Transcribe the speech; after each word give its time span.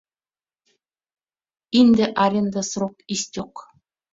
Инде 1.79 2.05
аренда 2.23 2.61
срок 2.71 2.95
истёк. 3.13 3.53